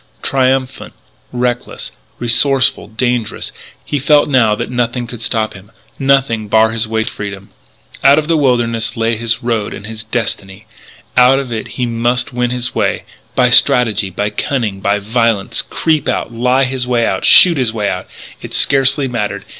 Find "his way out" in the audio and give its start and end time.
16.63-17.23, 17.57-18.07